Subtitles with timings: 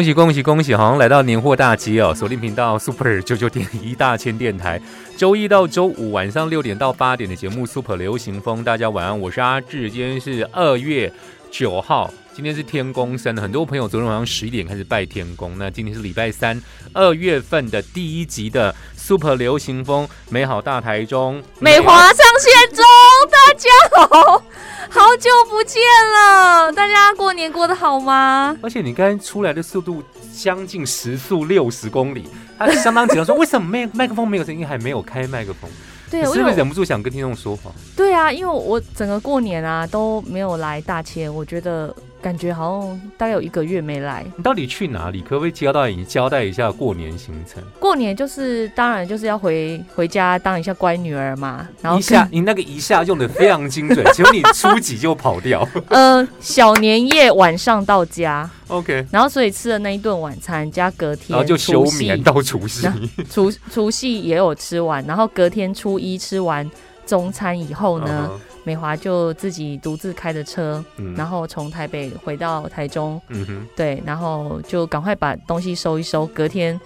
[0.00, 0.74] 恭喜恭喜恭喜！
[0.74, 4.80] 好像来到年货大街哦，锁定频道 Super 九九点一大千电台，
[5.14, 11.12] 周一到周五晚上六点到八点的节目 Super 流行风，大家晚安，我是阿志，今天是二月
[11.50, 16.58] 九号，今天是天公生，很多朋友昨天晚上十一点开始拜天公，那今天是礼拜三，
[16.94, 22.82] 二月份的第一集的 Super 流行风，美好大台中，美华上线中，
[23.26, 24.42] 大家好，
[24.88, 25.80] 好久不见
[26.12, 28.56] 了，大家过年过得好吗？
[28.62, 30.02] 而且你刚才出来的速度
[30.34, 35.70] 将近时速六十公里，他相当紧张说为什么麦麦克风没有声音，还没有开麦克风，
[36.10, 37.70] 对，我是不是忍不住想跟听众说话？
[37.96, 44.24] 对啊，因为我整个过年啊都没有来大千，我觉得感觉好像大概有一个月没来。
[44.36, 45.20] 你到底去哪里？
[45.22, 47.62] 可不可以交代你交代一下过年行程？
[47.78, 55.66] 过年就是当然就是要回回家当一下乖女儿嘛，然后一下你那个一下用的非常精准， 结果你初几就跑掉。
[55.88, 62.88] 呃小年夜晚上到家，OK，然后所以吃的那一顿晚餐加隔天然后就休眠到除夕。
[63.30, 66.68] 除除夕也有吃完，然后隔天初一吃完
[67.06, 68.30] 中餐以后呢。
[68.64, 76.78] 美华就自己独自开着车，嗯然后从台北回到台中，嗯哼，对，然后就赶快把东西收一收，隔天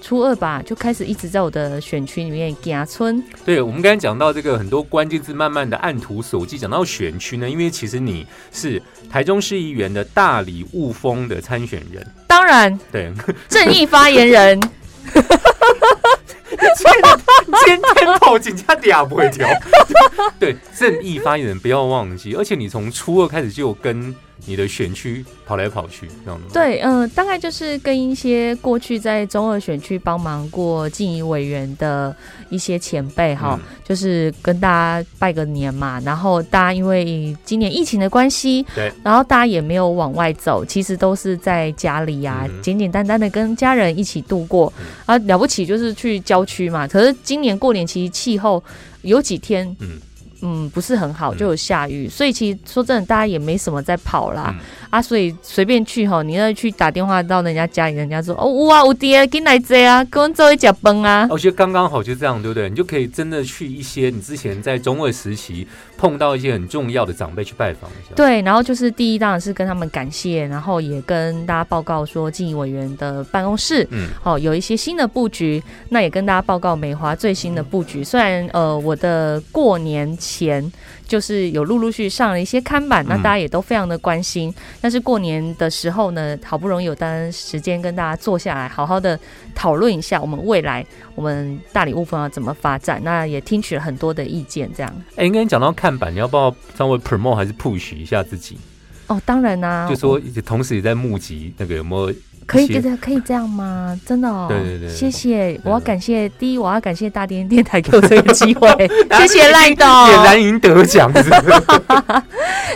[0.00, 3.22] 初二吧，就开始一直在我的选区里面行村。
[3.44, 6.56] 对，我们刚才讲到这个很多关键字，慢慢的按图索骥。
[6.56, 13.12] 讲到选区呢，因为其实你是台中市议员的大理雾峰的参选人，当然，对，
[13.46, 14.58] 正义发言人，
[16.50, 17.66] 今
[17.96, 19.48] 天跑警察俩不会调。
[20.38, 24.14] 对，正义发言人不要忘记，而且你从初二开始就跟
[24.46, 26.50] 你的选区跑来跑去，这样的吗？
[26.52, 32.14] 对，嗯、大概就是跟一些过去在中二选区帮忙过进议委员的
[32.48, 36.00] 一些前辈哈，嗯就是跟大家拜个年嘛。
[36.04, 44.72] 然后大家因为今年疫情的关系，对，然后大家也没有往外走，其实都是在家里呀、嗯简简单单的跟家人一起度过。
[44.78, 46.86] 嗯啊，了不起就是去区嘛。
[46.86, 48.62] 可是今年过年其实气候
[49.02, 49.76] 有几天，
[50.42, 54.54] 嗯不是很好，嗯就有下雨，所以其实说真的，大家也没什么在跑啦。
[54.58, 61.28] 嗯啊，所以随便去哈，你要去打电话到人家家里，人家说哦哇，有爹跟来这啊，跟我做一脚崩啊。
[61.30, 62.68] 我觉得刚刚好就这样，对不对？
[62.68, 65.64] 你就可以真的去一些你之前在中二时期
[65.96, 68.16] 碰到一些很重要的长辈去拜访一下。
[68.16, 78.02] 对，然后就是第一当然是跟他们感谢，然后也跟大家报告说，经营委员的办公室嗯，哦有一些新的布局，那也跟大家报告美华最新的布局。
[78.02, 80.72] 虽然呃我的过年前
[81.06, 89.18] 就是有陆陆续续上了一些看板，那嗯大家也都非常的关心，但是过年的时候呢，好不容易有单时间跟大家坐下来，好好的
[89.54, 95.02] 讨论一下我们未来我们大理雾峰要怎么发展，那也听取了很多的意见，这样。
[95.16, 98.56] 哎，应该讲到看板，你要不要稍微 promote 还是 push 一下自己？
[99.08, 102.14] 哦，当然啦、就说同时也在募集那个有没有
[102.50, 102.80] 可以一些。
[102.80, 103.98] 这样，可以这样吗？
[104.04, 108.68] 真的哦，对对对对谢谢，对我要感谢第一，我要感谢大连电台给我这个机会，
[109.18, 109.86] 谢谢赖董。
[109.86, 111.62] 俨然已经得奖，是不是？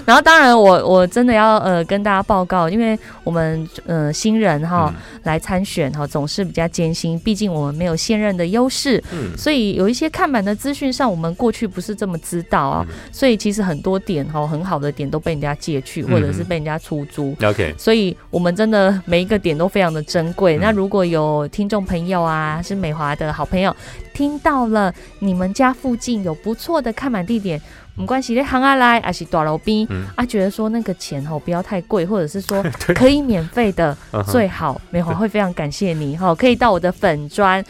[0.04, 5.02] 然后当然我我真的要呃跟大家报告，因为我们呃新人哈、嗯。
[5.24, 9.34] 来参选哈总是比较艰辛，毕竟我们没有现任的优势，嗯。
[9.38, 12.94] 所以有一些看板的资讯上，我们过去不是这么知道啊，嗯。
[13.10, 17.34] 所以其实很多点哈很好的点都被人家借去，或者是被人家出租。
[17.42, 20.56] OK，所以我们真的每一个点都非常的珍贵。
[20.56, 23.74] 嗯那如果有听众朋友啊，是美华的好朋友，
[24.12, 27.60] 听到了你们家附近有不错的看板地点。
[27.96, 32.60] 没关系，你行下来，还是大楼边、嗯啊，觉得说那个钱吼不要太贵，或者是说
[32.92, 33.96] 可以免费的
[34.26, 37.64] 最好，美华会非常感谢你哈，可以到我的粉砖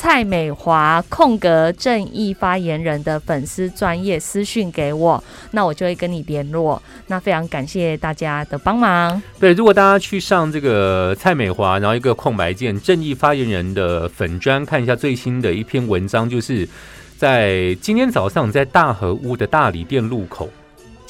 [0.00, 6.82] 蔡美华空格正义发言人的粉丝专业私讯给我，那我就会跟你联络。
[7.08, 9.20] 那非常感谢大家的帮忙。
[9.38, 16.66] 对，如果大家去上这个蔡美华，然后一个空白键正义发言人的粉砖看一下最新的一篇文章，就是
[17.18, 20.48] 在今天早上在大河屋的大理店路口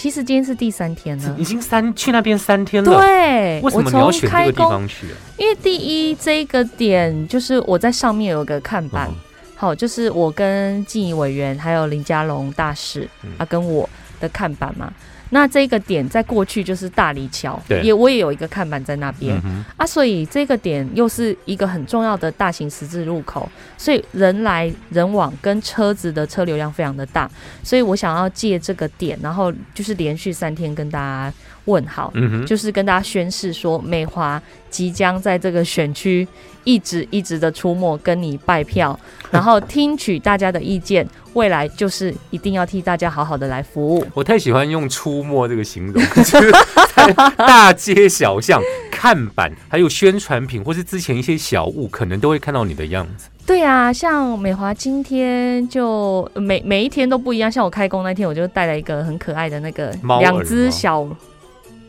[0.00, 1.44] 其实今天是第三天了已。
[1.44, 5.14] 经三去那边三天了，对，为什我么你要选这个地从开工，方去啊？
[5.37, 9.14] 因为第一这个点就是我在上面有个看板，嗯
[9.56, 13.87] 好，就是我跟纪委委员还有林佳龙大使、嗯啊跟我
[14.19, 14.91] 的看板嘛。
[15.31, 17.81] 那这个点在过去就是大理桥，对。
[17.82, 23.49] 也我也有一个看板在那边、嗯，啊，所以这个点又是一个很重要的大型十字路口，
[23.79, 27.31] 所以人来人往跟车子的车流量非常的大，
[27.62, 31.32] 所以我想要借这个点，然后就是连续三天跟大家
[31.70, 36.26] 问好，嗯哼，就是跟大家宣誓说，美华即将在这个选区
[36.64, 38.99] 一直一直的出没，跟你拜票，
[39.31, 44.05] 然后听取大家的意见，未来就是一定要替大家好好的来服务。
[44.14, 46.52] 我太喜欢用“出没”这个形容，就是
[46.94, 53.28] 在大街小巷、 看板，还有宣传品，或是之前一些小物，可能都会看到你的样子。
[53.46, 61.05] 对啊，像美华今天就呃每每一天都不一样，像我开工那天，我就带了一个很可爱的那个两只小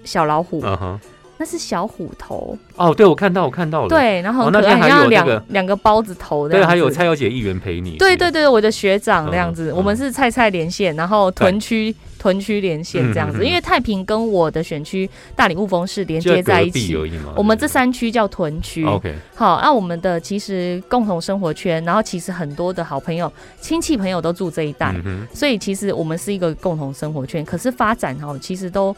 [0.03, 1.00] 小老虎，嗯哼，
[1.38, 7.98] 那是小虎头，哦，对，我看到，我看到了。，对，然后哦很可爱，还有那像两个两个包子头的，对，还有蔡小姐议员陪你。
[7.98, 16.95] 对对对，我的学长这样子，嗯我们是蔡蔡连线，然后屯区屯区连线这样子，因为太平跟我的选区大理雾峰是连接在一起。
[17.36, 27.44] 我们这三区叫屯区，OK，好，那、我们的其实共同生活圈，然后其实很多的好朋友、亲戚朋友都住这一带，嗯，所以其实我们是一个共同生活圈。
[27.44, 28.95] 可是发展哈，其实都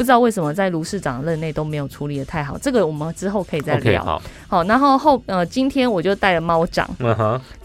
[0.00, 4.02] 不知道为什么在卢市长任内都没有处理的太好，这个我们之后可以再聊。
[4.02, 6.88] 好，好，然后后呃，今天我就带了猫掌，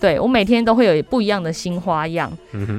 [0.01, 2.29] 对我每天都会有不一样的新花样，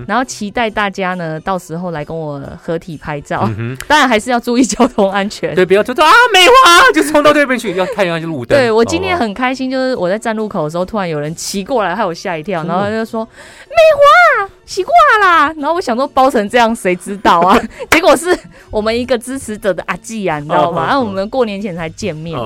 [0.06, 3.48] 然后期待大家呢到时候来跟我合体拍照，
[3.88, 5.54] 当然还是要注意交通安全。
[5.54, 8.58] 对，不要就说啊，美华就冲到对面去，要看一下路灯。
[8.58, 13.24] 对我今天哦很开心，就是我在站路口的时候，突然有人骑过来， 害我吓一跳，然后他就说
[13.70, 17.58] ：“美华骑过来啦！”然后我想说包成这样，谁知道啊？
[17.90, 18.36] 结果是
[18.70, 20.82] 我们一个支持者的阿纪啊，你知道吗？
[20.82, 22.38] 哦然后我们过年前才见面，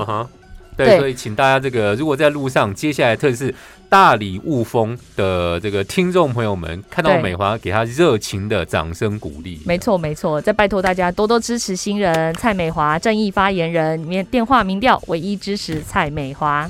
[0.77, 3.53] 对，对所以请大家这个，如果在路上，接下来特别是
[3.89, 9.59] 大理雾峰的这个听众朋友们，看到美华，给他热情的掌声鼓励。
[9.65, 16.69] 没错，没错，再拜托大家多多支持新人蔡美华正义发言人，面电话民调唯一支持蔡美华。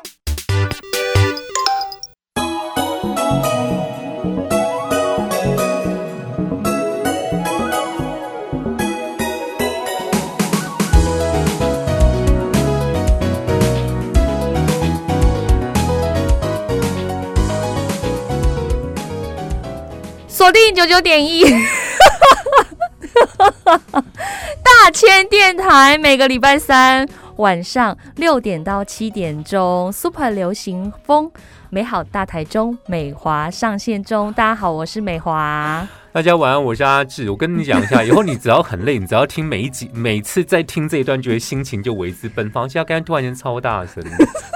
[20.51, 21.43] 定九九点一，
[24.63, 27.07] 大千电台每个礼拜三
[27.37, 31.31] 晚上六点到七点钟，Super 流行风
[31.69, 34.33] 美好大台中美华上线中。
[34.33, 35.87] 大家好，我是美华。
[36.11, 37.29] 大家晚安，我是阿志。
[37.29, 42.67] 我跟你讲一下，以后你只要很累，你只要听每一集，每次在听这一段，觉得心情就为之奔放。
[42.69, 44.03] 现在刚才突然间超大声，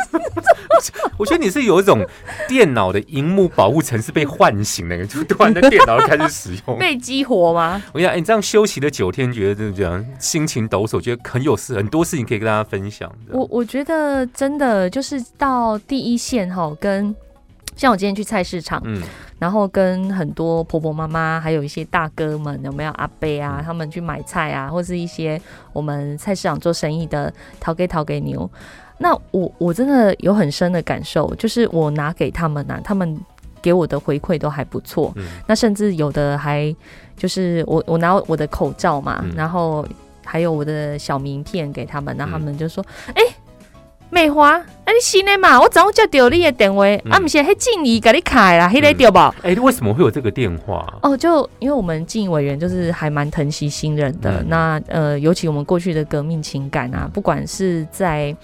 [1.18, 2.06] 我觉得你是有一种
[2.48, 6.77] 电脑的荧幕保护层是被唤醒的，就突然在电脑开始使用。
[6.77, 7.81] 被激活吗？
[7.94, 13.38] 我跟你讲，哎你这样休息了九天，觉得真的这样心情抖擞，觉得很有事，很多事情可以跟大家分享的。
[13.38, 17.16] 我我觉得真的就是到第一线哈，跟
[17.76, 19.02] 像我今天去菜市场，嗯，
[19.38, 25.40] 然后跟很多婆婆妈妈，还有一些大哥们，有没有阿伯啊，他们去买菜啊，或是一些
[25.73, 28.50] 我们菜市场做生意的淘给淘给牛。
[28.97, 33.18] 那我我真的有很深的感受，就是我拿给他们啊，他们
[33.61, 35.11] 给我的回馈都还不错。
[35.16, 36.73] 嗯那甚至有的还
[37.18, 39.85] 就是我我拿我的口罩嘛，嗯然后
[40.23, 42.83] 还有我的小名片给他们，然后他们就说
[43.14, 43.21] ：“哎、
[44.09, 45.59] 美华，啊你新的嘛？
[45.59, 49.33] 我早上接到你的电话，嗯啊，不是迄静怡给你开啦，迄、个对吧？
[49.44, 50.85] 哎、为什么会有这个电话？
[51.02, 58.35] 哦，就因为我们进委员就是还蛮疼惜新人的，嗯那呃，尤其我们过去的革命情感啊，不管是在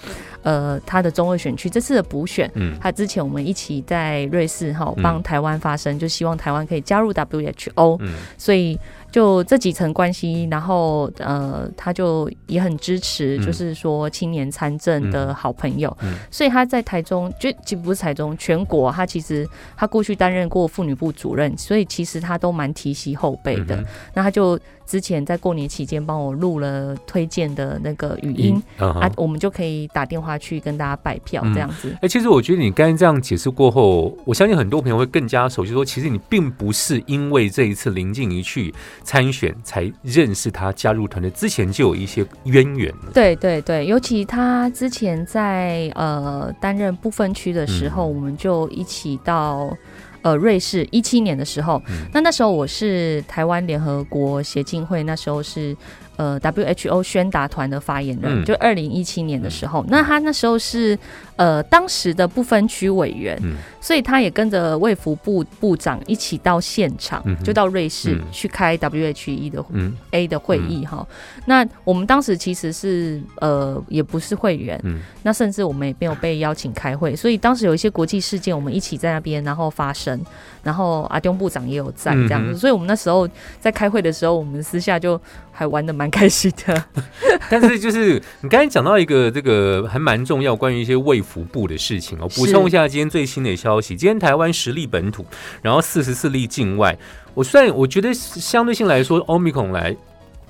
[0.43, 2.77] 呃他的中二选区这次的补选，嗯。
[2.79, 5.03] 他之前我们一起在瑞士哈嗯。
[5.03, 8.13] 帮台湾发声，就希望台湾可以加入 WHO，、嗯。
[8.37, 8.77] 所以
[9.11, 13.45] 就这几层关系，然后呃，他就也很支持，嗯。
[13.45, 16.15] 就是说青年参政的好朋友，嗯。
[16.31, 23.75] 所以他在台中，就其实不是台中，全国他其实他过去担任过妇女部主任，所以其实他都蛮提携后辈的。
[23.75, 24.57] 嗯那他就
[24.91, 28.61] 之前在过年期间帮我录了推荐的那个语音。
[28.77, 31.95] 啊，我们就可以打电话去跟大家拜票嗯这样子。
[32.01, 42.93] 哎、其实我觉得你刚才这样解释过后，我相信很多朋友会更加熟悉说，其实你并不是因为这一次林静怡去参选才认识他，加入团队之前就有一些渊源。
[43.13, 49.73] 对对对，尤其他之前在呃担任不分区的时候，嗯我们就一起到
[50.21, 52.05] 呃瑞士一七年的时候，嗯。
[52.13, 55.75] 那那时候我是台湾联合国协进会，那时候是
[56.21, 58.45] 呃 WHO 宣达团的发言人，嗯。
[58.45, 60.97] 就二零一七年的时候，那他那时候是
[61.35, 63.55] 呃当时的不分区委员，嗯。
[63.81, 68.21] 所以他也跟着卫福部部长一起到现场，嗯就到瑞士、嗯。
[68.31, 71.07] 去开 WHO 的、嗯、A 的会议哈、
[71.47, 74.99] 那我们当时其实是呃也不是会员，嗯。
[75.23, 80.19] 那甚至我们也没有被邀请开会，所以当时有一些国际事件，我们一起在那边然后发生，
[80.63, 83.27] 然后阿东部长也有在这样子，嗯所以我们那时候
[83.59, 85.19] 在开会的时候，我们私下就
[85.51, 86.85] 还玩的蛮开心的。
[87.49, 92.27] 但是就是你刚才讲到一个这个还蛮重要，关于一些卫福部的事情哦。
[92.35, 95.25] 补充一下今天最新的消息，今天台湾十例本土，
[95.61, 96.97] 然后四十四例境外。
[97.33, 99.95] 我算我觉得相对性来说，欧米孔来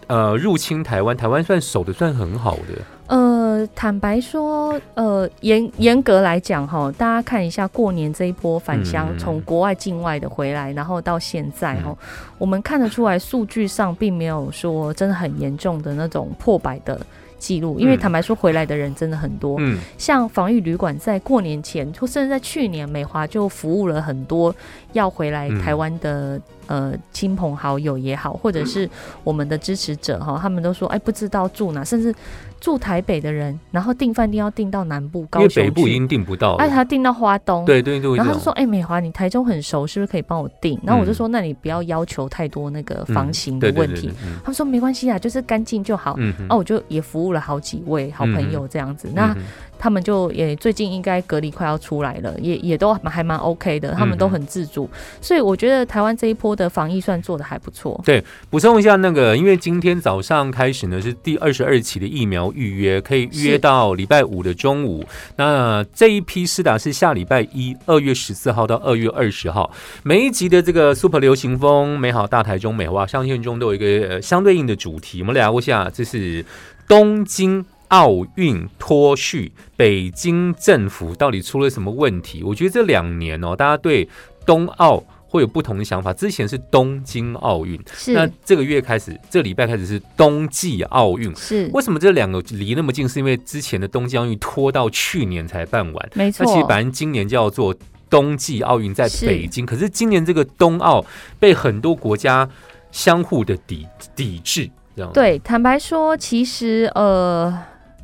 [0.07, 2.81] 呃入侵台湾，台湾算守的算很好的。
[3.07, 3.30] 呃，
[3.75, 9.17] 坦白说，呃，严严格来讲哈，大家看一下过年这一波返乡，嗯。
[9.17, 11.95] 从国外境外的回来，然后到现在哈，
[12.37, 16.99] 我们看得出来数据上并没有说真的很严重的那种破百的
[17.37, 19.57] 记录，因为嗯坦白说回来的人真的很多。
[19.59, 19.79] 嗯。
[19.97, 24.55] 像防疫旅馆在过年前，或甚至在去年，美华就服务了很多
[24.93, 25.59] 要回来嗯。
[25.59, 28.89] 台湾的、呃亲朋好友也好，或者是
[29.23, 32.13] 我们的支持者哈，他们都说哎不知道住哪，甚至
[32.61, 36.71] 住台北的人，然后订饭店要订到南部因高雄为北部已去，经订不到哎了。
[36.71, 44.11] 他订到花东，对对对，然后他就说：“这种哎、美华，你台中很熟，是不是可以帮我订？”然后我就嗯说：“那你不要要求太多那个嗯房型的问题。
[44.43, 46.15] 他们说：“没关系啊，就是干净就好。
[46.19, 49.09] 嗯哼哦，我就也服务了好几位好朋友这样子。
[49.13, 49.41] 那嗯哼
[49.81, 54.87] 他们就也最近应该隔离快要出来了，也也都还蛮 OK 的，他们都很自主，
[55.19, 57.99] 所以我觉得台湾这一波的防疫算做的还不错。
[58.05, 65.03] 对补充一下，那个因为今天早上开始呢是第二十二期的疫苗预约，可以预约到礼拜五的中午。
[65.37, 69.71] 那这一批施打是下礼拜一，二月十四号到二月二十号。
[70.03, 76.45] 每一集的这个 Super 流行风美好大台中美化上线中都有一个、呃、相对应的主题，我们聊一下，这是
[76.87, 77.65] 东京。
[77.91, 82.41] 奥运脱序，北京政府到底出了什么问题？
[82.43, 84.07] 我觉得这两年哦，大家对
[84.45, 86.13] 冬奥会有不同的想法。
[86.13, 91.35] 之前是东京奥运，那这个月开始，这个礼拜开始是冬季奥运。
[91.35, 93.07] 是，为什么这两个离那么近？
[93.07, 97.75] 是因为之前的冬季奥运拖到去年才办完，没错那其实本来今年叫做
[98.09, 101.05] 冬季奥运在北京，可是今年这个冬奥
[101.39, 102.47] 被很多国家
[102.89, 107.57] 相互的抵抵制，这样对，坦白说，其实呃，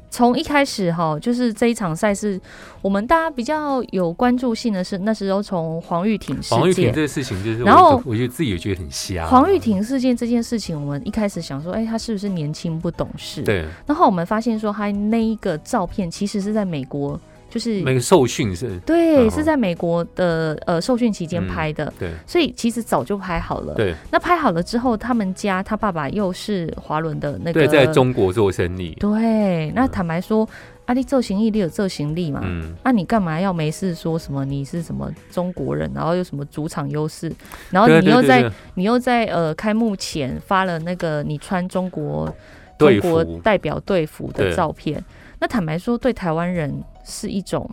[0.10, 2.40] 从一开始哈，就是这一场赛事，
[2.82, 7.02] 我们大家比较有关注性的是，那时候从黄玉婷事件黄玉婷这。
[7.02, 9.26] 个事情，就是然后我觉得自己也觉得很瞎。
[9.28, 13.44] 黄玉婷事件这件事情，我们一开始想说，哎、她是不是年轻不懂事？。
[13.44, 17.20] 对然后我们发现说，她那一个照片其实是在美国，
[17.58, 23.74] 就是那个受训是，对，嗯是在美国的呃受训期间嗯拍的，对所以其实早就拍好了。
[23.74, 30.48] 对那拍好了之后，他们家他爸爸又是华伦的那个，对，在中国做生意，对，那嗯坦白说，
[30.86, 32.42] 啊，你做行李，你有做行李嘛？
[32.44, 37.34] 嗯，那、你干嘛要没事说什么你是什么中国人，然后有什么主场优势，
[37.72, 42.32] 然后你又在你又在呃开幕前发了那个你穿中国
[42.78, 45.04] 队中国服代表队服的照片，
[45.40, 47.70] 那坦白说，对台湾人是一种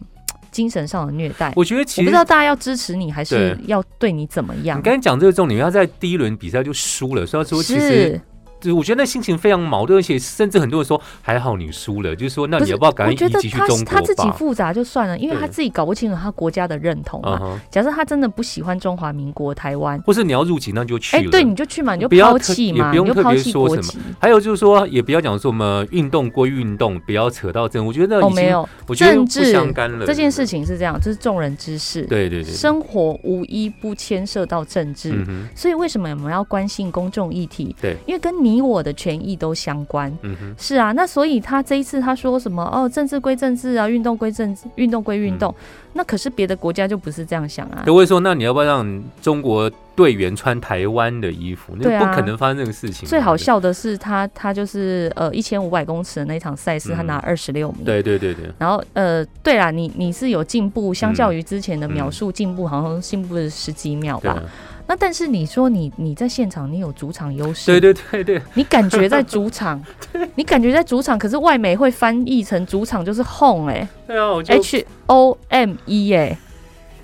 [0.50, 1.52] 精神上的虐待。
[1.56, 4.82] 我觉得其实我不知道大家要支持你，还是要对你怎么样你？
[4.82, 8.20] 刚才讲这个重点，他在第一轮比赛就输了，所以他说其实是，
[8.64, 14.30] 就是我觉得那心情非常矛盾，而且甚至很多人说还好你输了，就是说那你要不要赶我觉得快移籍去他中国他自己？
[14.34, 17.60] 复杂就算了，因为他自己搞不清楚他国家的认同嘛。
[17.70, 21.30] 假设他真的不喜欢中华民国台湾，或是你要入籍，那就去哎、了。
[21.30, 24.02] 对，你就去嘛，你就抛弃嘛，也不用特你就抛弃别说什么。
[24.18, 30.06] 还有就是说，也不要讲说什么运动归运动，不要扯到政，我觉得哦，没有，我觉得不政治相干了。
[30.06, 35.12] 这件事情是这样，这是众人之事，对，对对对，生活无一不牵涉到政治。
[35.12, 37.76] 嗯，所以为什么我们要关心公众议题？
[37.80, 40.10] 对，因为跟你我的权益都相关。
[40.22, 45.54] 嗯哼，是啊，那所以他这一次他说什么哦，政治归政治啊，运动归政治，运动归运动。
[45.96, 47.84] 那可是别的国家就不是这样想啊。
[47.86, 51.72] 都会说，那你要不要让中国队员穿台湾的衣服？
[51.78, 53.08] 那不可能发生这个事情。
[53.08, 57.84] 最好笑的是他他就是呃一千五百公尺的那场赛事，他嗯拿二十六名。
[57.84, 64.42] 对对对对，然后呃，对啦，你你是有进步，相嗯较于之前的描述进步，好像进步了十几秒吧。
[64.86, 69.82] 那但是你说你你在现场，你有主场优势，对对对对，你感觉在主场，
[70.36, 76.36] 你感觉在主场，可是外媒会翻译成主场就是 home 哎、对啊，h O M E 哎、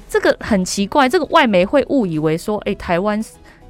[0.09, 3.23] 这个很奇怪，这个外媒会误以为说，哎、台湾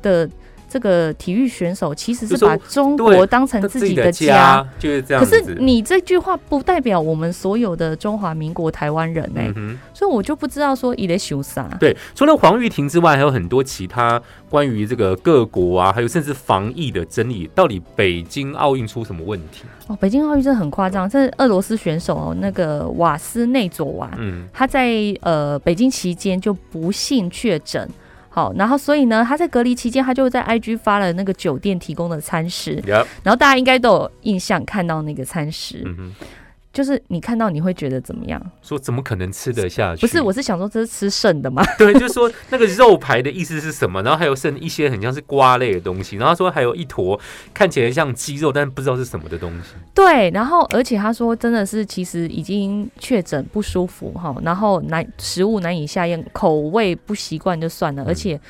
[0.03, 0.29] 的
[0.71, 4.27] 这个体育选手其实是把中对国当成自己的家。
[4.27, 5.23] 家就是这样。
[5.23, 9.77] 可是你这句话不代表我们所有的中华民国台湾人哎、嗯。
[9.93, 11.69] 所以我就不知道说伊雷修啥。
[11.81, 17.51] 对，除了黄玉婷之外，还有很多其他关于这个各国啊，还有甚至防疫的争议。
[17.55, 19.65] 到底北京奥运出什么问题？
[19.89, 27.89] 哦，北京奥运真的很夸张，这是俄罗斯选手哦，那个瓦斯内佐娃，嗯，他在呃北京期间就不幸确诊。
[28.33, 32.81] 好，然后所以呢，他在隔离期间，他就在 IG 发了那个酒店提供的餐食。
[33.25, 35.83] 然后大家应该都有印象看到那个餐食，
[36.73, 38.41] 就是你看到你会觉得怎么样？
[38.63, 40.03] 说怎么可能吃得下去？
[40.03, 41.65] 不是，我是想说这是吃剩的吗？
[41.77, 44.01] 对，就是说那个肉排的意思是什么？
[44.03, 47.19] 然后还有剩一些很像是瓜类的东西，然后说还有一坨
[47.53, 49.75] 看起来像鸡肉，但不知道是什么的东西。
[49.95, 58.41] 对，然后而且他说真的是其实已经确诊不舒服哈，然后难食物难以下咽，口味不习惯就算了，而且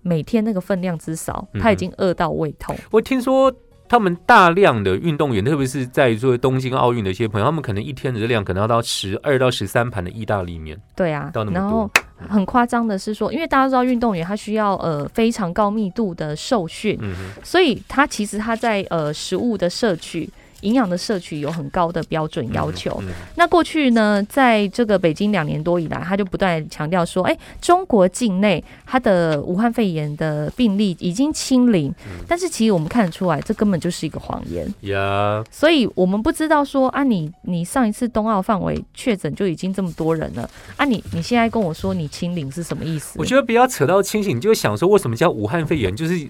[0.00, 2.74] 每天那个分量之少，嗯他已经饿到胃痛。
[2.90, 3.52] 我听说
[3.88, 12.02] 他们大量的运动员，特别是在做东京奥运的一些朋友，他们可能一天的热量可能要到十二到十三盘的意大利面，对啊到那，么然后多。
[12.28, 17.14] 很夸张的是说，因为大家都知道运动员他需要呃非常高密度的受训，嗯，
[17.44, 20.28] 所以他其实他在呃食物的摄取。
[20.62, 22.96] 营养的摄取有很高的标准要求。
[23.02, 34.66] 嗯那过去呢，在这个北京两年多以来，他就不断强调说，哎、中国境内它的武汉肺炎的病例已经清零，嗯但是其实我们看得出来，这根本就是一个谎言。
[34.80, 43.18] 呀，所以我们不知道说啊你，你上一次冬奥范围确诊就已经这么多人了啊你，你现在跟我说你清零是什么意思？
[43.18, 46.26] 我觉得不要扯到清醒，你就想说为什么叫武汉肺炎，就是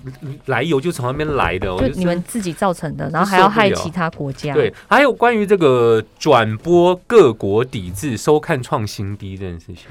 [0.46, 4.52] 来由就从那边来的、哦，就你们自己造成的，然后还要害其他国家。
[4.52, 9.84] 对，还有关于这个转播各国抵制收看创新低这件事情，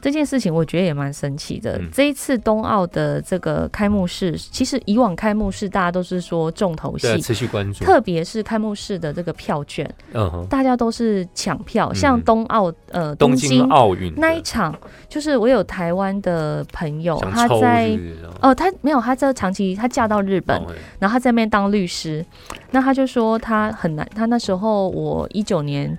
[0.00, 1.78] 这件事情我觉得也蛮神奇的。
[1.78, 1.88] 嗯。
[1.92, 11.90] 这一次冬奥的这个开幕式，其实以往开幕式大家都是说重头戏，持续关注，特别是开幕式的这个票券，嗯，大家都是抢票。
[11.92, 11.94] 嗯。
[11.94, 14.74] 像冬奥呃东京京奥运那一场，
[15.08, 17.98] 就是我有台湾的朋友，他在
[18.40, 22.24] 哦，他没有，他在长期他嫁到日本，哦然后他在那边当律师，
[22.70, 25.96] 那他就说他很难，他那时候我一九年，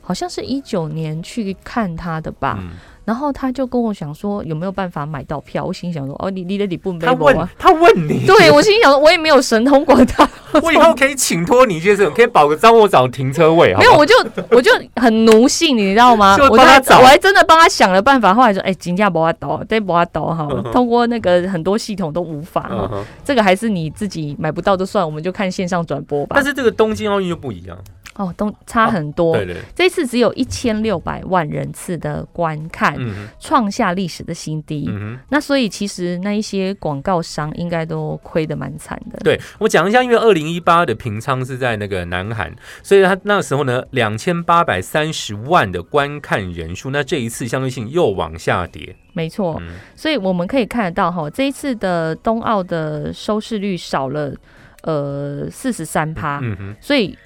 [0.00, 2.70] 好像是一九年去看他的吧，嗯
[3.04, 7.50] 然后他就跟我想说有没有办法买到票，我心想说哦，你你的你不没他问啊？
[7.58, 10.28] 他问你，对我心想说我也没有神通广大，
[10.62, 14.14] 我以后可以请托你一件事，可以保个张我找停车位，好没有，我就
[14.50, 16.36] 我就很奴性，你知道吗？
[16.50, 17.00] 我在帮他找。
[17.00, 20.48] 我还真的帮他想了办法，后来说哎，金价不阿倒，对不阿倒哈。
[20.72, 23.04] 通过那个很多系统都无法哈，嗯哼。
[23.24, 26.36] 这个还是你自己买不到就算，我们就看线上转播吧。
[26.36, 26.44] 但。
[26.44, 27.76] 是这个东京奥运就不一样，
[28.16, 29.34] 哦，都差很多。
[29.34, 34.86] 对对，这次只有一千六百万人次的观看，嗯哼创下历史的新低。
[34.88, 35.18] 嗯。
[35.28, 39.18] 那所以其实那一些广告商应该都亏得蛮惨的。
[39.24, 48.96] 对我讲一下，因为二零一八的平仓是在那个南韩，所以他那时候呢，两千八百三十万的观看人数，那这一次相对性又往下跌。
[49.12, 49.56] 没错。
[49.60, 54.34] 嗯所以我们可以看得到哈，这一次的冬奥的收视率少了
[54.82, 57.16] 呃四十三趴，嗯哼，所以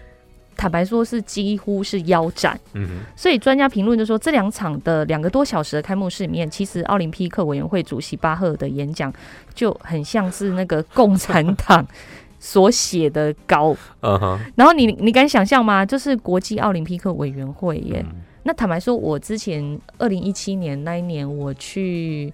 [0.59, 2.59] 坦白说是几乎是腰斩。
[2.75, 9.11] 嗯哼，所以专家评论就说，这两场的两个多小时的开幕式里面，其实奥林匹克委员会主席巴赫的演讲
[9.55, 11.87] 就很像是那个共产党
[12.39, 13.75] 所写的稿。
[14.03, 15.87] 嗯哼，然后你你敢想象吗？
[15.87, 18.05] 就是国际奥林匹克委员会耶。
[18.07, 22.33] 嗯那坦白说，我之前二零一七年那一年我去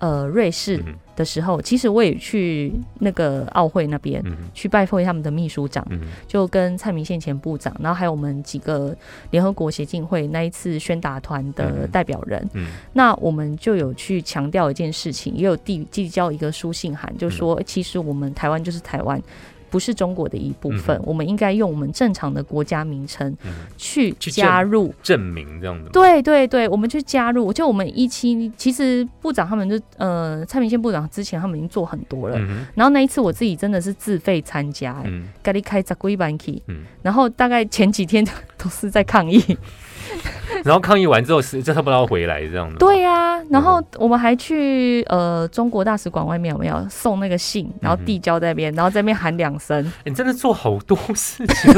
[0.00, 4.20] 呃瑞士嗯的时候，其实我也去那个奥会那边。
[4.26, 8.94] 嗯去拜会他们的秘书长，嗯就跟蔡明宪前部长，然后还有我们几个
[9.30, 19.22] 联合国协进会那一次宣达团的嗯代表人，嗯那我们就有去强调一件事情，也有递递交一个书信函，就说、嗯其实我们台湾就是台湾。
[19.70, 24.92] 不是中国的一部分，嗯我们应该用我们正常的国家名称嗯，去去加入。
[25.02, 27.52] 证明这样的，对对对，我们去加入。
[27.52, 32.36] 就我们一期，其实部长他们就呃，蔡明宪部长之前他们已经做很多了。
[32.38, 36.36] 嗯，然后那一次我自己真的是自费参加、欸，嗯咖喱开十几班
[37.02, 38.26] 然后大概前几天
[38.58, 39.40] 都是在抗议。
[40.64, 49.92] 然后抗议完之后是就他不知道回来这样的，，对呀、然后我们还去呃中国大使馆外面有没有送那个信，然后递交在那边，然后在那边喊两声。
[50.04, 51.72] 你真的做好多事情，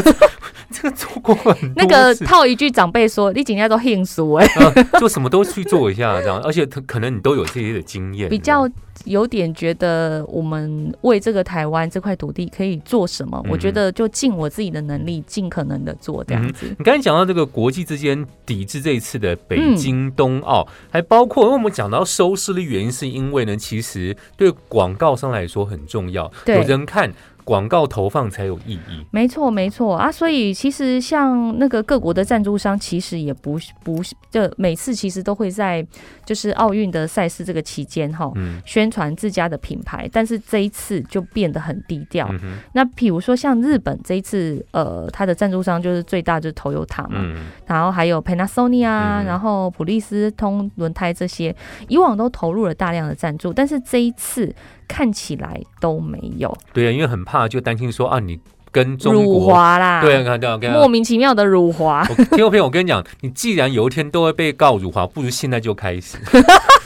[0.83, 8.68] 这这个做过很多那个套一句长辈说，你今天都很熟哎，呃就什么都去做一下，这样，而且可可能你都有这些的经验，比较
[9.05, 13.51] 有点觉得我们为这个台湾这块土地可以做什么，嗯。
[13.53, 16.66] 我觉得就尽我自己的能力，尽可能的做这样子。
[16.79, 27.12] 你刚才讲到这个国际之间抵制这一次的北京冬奥，还包括因为我们讲到收视率原因，是因为呢，其实对广告商来说很重要，有人看
[27.44, 29.05] 广告投放才有意义。
[29.11, 29.94] 没错，没错。
[29.96, 35.87] 啊，所以其实像那个各国的赞助商，其实也不不就每次其实都会在
[36.24, 38.61] 就是奥运的赛事这个期间哈，嗯。
[38.64, 42.28] 宣传自家的品牌，但是这一次就变得很低调。
[42.31, 47.46] 嗯那比如说像日本这一次，呃，它的赞助商就是最大就是 Toyota 嘛，嗯。
[47.66, 49.26] 然后还有 Panasonic 啊，嗯。
[49.26, 51.55] 然后普利斯通轮胎这些，
[51.88, 54.55] 以往都投入了大量的赞助，但是这一次
[54.88, 58.38] 看起来都没有对啊，因为很怕就担心说啊，你
[58.71, 62.07] 跟中辱华啦，对啊，看到看莫名其妙的辱华。
[62.09, 66.16] 我听众朋友， 我跟你讲，你既然有一天都会被告辱华，不如现在就开始。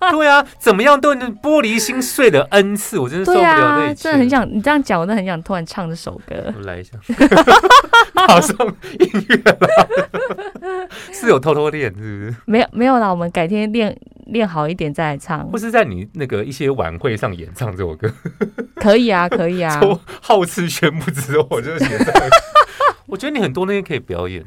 [0.10, 3.94] 对啊，怎么样都能玻璃心碎了 n 次，我真是受不了这啊。
[3.94, 6.52] 真的很想你这样讲，我真的很想突然唱这首歌。
[6.56, 6.92] 我来一下，
[8.26, 8.56] 好上
[8.98, 12.34] 音乐了，是有偷偷练是不是？
[12.46, 13.94] 没有没有啦，我们改天练
[14.26, 18.10] 练好一点再来唱或，是在你那个一些晚会上演唱这首歌，
[18.76, 19.78] 可以啊，可以啊。
[19.80, 22.06] 抽号次宣布之后，我就写上。
[23.06, 24.46] 我觉得你很多那些可以表演的。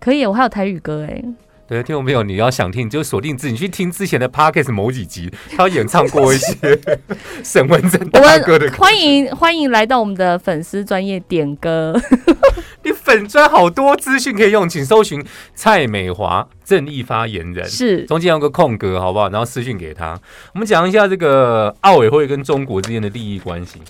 [0.00, 1.22] 可以，我还有台语歌哎、
[1.70, 6.80] 对，听众朋友，你要想听，你就锁定自己，你去听之前的 parkas 某几集，他有演唱过一些
[7.44, 8.72] 沈文珍大哥的歌。
[8.72, 11.94] 们欢迎欢迎来到我们的粉丝专业点歌，
[12.82, 17.64] 你粉砖好多资讯可以用，请搜寻蔡美华正义发言人。
[17.68, 19.28] 是中间有个空格，好不好？
[19.28, 20.18] 然后私讯给他。
[20.52, 23.80] 我们讲一下这个奥委会跟中国之间的利益关系。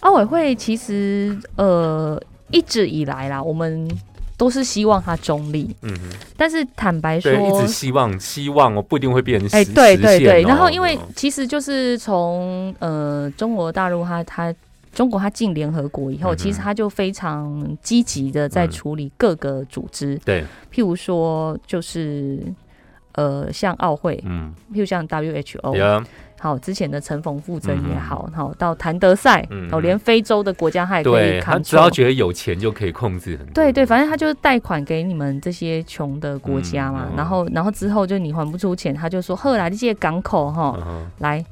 [0.00, 2.18] 奥委会其实呃
[2.50, 3.86] 一直以来啦，我们
[4.40, 9.54] 都是希望它中立，嗯哼，但是坦白说对，，一直希望希望哦，不一定会变成实。
[9.54, 14.54] 哎、对对对，哦然后因为其实就是从呃中国大陆它它
[14.94, 18.70] 中国它进联合国以后，嗯其实它就非常积极的在嗯。
[18.70, 22.40] 处理各个组织，对，譬如说就是
[23.12, 26.04] 呃像奥会，嗯，譬如像 WHO，呀，
[26.38, 28.00] 好之前的陈冯富珍也嗯。
[28.00, 29.68] 好，好到谭德赛，嗯。
[29.72, 33.52] 哦连非洲的国家他也可以对他扛只要觉得有钱就可以控制很多。
[33.54, 41.44] 对对，反正他就是贷款给你们这些穷的国家嘛，嗯然后然后之后就你还不出钱，他就说赫来这些港口哈，嗯，来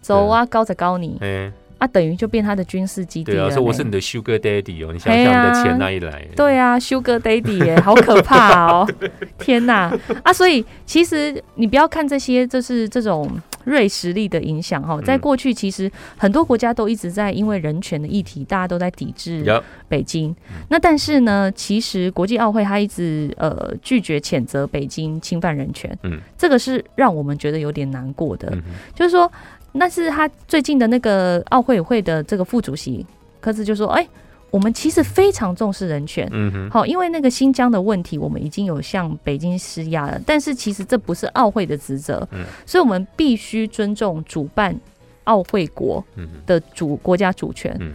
[0.00, 1.18] 走啊，高才高你。
[1.20, 6.24] 哎，啊，等于就变他的军事基地对啊，我是你的 Sugar Daddy 哦，你想想你的钱哪里来？
[6.36, 8.88] 对啊，Sugar Daddy 耶，好可怕哦！
[9.40, 9.92] 天哪
[10.22, 10.32] 啊！
[10.32, 13.28] 所以其实你不要看这些，就是这种
[13.64, 15.00] 锐实力的影响哈。
[15.02, 19.44] 在嗯过去，其实很多国家都一直在因为人权的议题，大家都在抵制，
[19.88, 20.32] 北京。
[20.68, 28.48] 那但是呢，其实国际奥会他一直呃拒绝谴责北京侵犯人权，嗯这个是让我们觉得有点难过的。
[28.52, 28.62] 嗯
[28.94, 29.30] 就是说，
[29.72, 33.04] 那是他最近的那个奥会会的这个副主席
[33.40, 34.06] 科兹就说：“哎、
[34.50, 36.28] 我们其实非常重视人权。
[36.30, 42.44] 嗯哼，好，因为那个新疆的问题，我们已经有向北京施压了，但是其实这不是奥会的职责，嗯。
[42.66, 44.78] 所以我们必须尊重主办
[45.24, 46.04] 奥会国
[46.44, 47.76] 的主国家主权。
[47.80, 47.94] 嗯。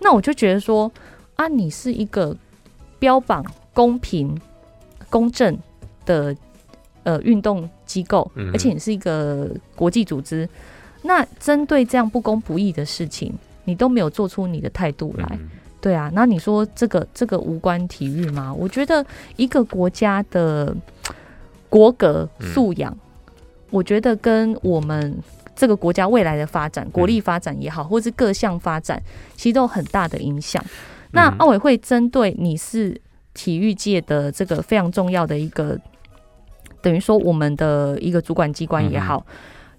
[0.00, 0.90] 那我就觉得说，
[1.36, 2.36] 啊，你是一个
[2.98, 4.36] 标榜公平、
[5.08, 5.56] 公正
[6.04, 6.34] 的
[7.04, 10.48] 呃运动机构，嗯而且你是一个国际组织，
[11.02, 13.32] 那针对这样不公不义的事情，
[13.64, 18.54] 你都没有做出你的态度来，嗯对啊，那你说这个这个无关体育吗？
[18.56, 20.72] 我觉得一个国家的
[21.68, 22.96] 国格嗯素养，
[23.68, 25.18] 我觉得跟我们
[25.56, 29.02] 这个国家未来的发展、国力发展也好，或是各项发展，
[29.34, 30.64] 其实都有很大的影响。
[31.10, 33.00] 那嗯奥委会针对你是
[33.34, 35.76] 体育界的这个非常重要的一个，
[36.80, 39.26] 等于说我们的一个主管机关也好。